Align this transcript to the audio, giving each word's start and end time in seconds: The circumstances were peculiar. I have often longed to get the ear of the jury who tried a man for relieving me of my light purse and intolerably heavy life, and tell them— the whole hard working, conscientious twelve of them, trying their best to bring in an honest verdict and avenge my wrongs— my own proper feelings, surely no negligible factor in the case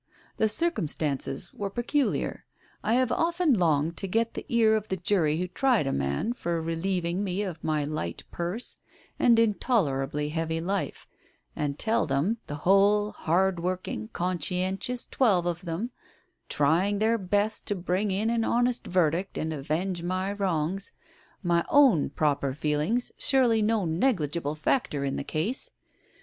The 0.37 0.49
circumstances 0.49 1.53
were 1.53 1.69
peculiar. 1.69 2.45
I 2.83 2.95
have 2.95 3.11
often 3.11 3.53
longed 3.53 3.97
to 3.97 4.07
get 4.07 4.33
the 4.33 4.47
ear 4.49 4.75
of 4.75 4.87
the 4.87 4.97
jury 4.97 5.37
who 5.37 5.47
tried 5.47 5.85
a 5.85 5.93
man 5.93 6.33
for 6.33 6.59
relieving 6.59 7.23
me 7.23 7.43
of 7.43 7.63
my 7.63 7.85
light 7.85 8.23
purse 8.31 8.77
and 9.19 9.37
intolerably 9.37 10.29
heavy 10.29 10.59
life, 10.59 11.07
and 11.55 11.77
tell 11.77 12.07
them— 12.07 12.37
the 12.47 12.55
whole 12.65 13.11
hard 13.11 13.59
working, 13.59 14.07
conscientious 14.07 15.05
twelve 15.05 15.45
of 15.45 15.65
them, 15.65 15.91
trying 16.49 16.97
their 16.97 17.19
best 17.19 17.67
to 17.67 17.75
bring 17.75 18.09
in 18.09 18.31
an 18.31 18.43
honest 18.43 18.87
verdict 18.87 19.37
and 19.37 19.53
avenge 19.53 20.01
my 20.01 20.33
wrongs— 20.33 20.93
my 21.43 21.63
own 21.69 22.09
proper 22.09 22.55
feelings, 22.55 23.11
surely 23.19 23.61
no 23.61 23.85
negligible 23.85 24.55
factor 24.55 25.05
in 25.05 25.15
the 25.15 25.23
case 25.23 25.69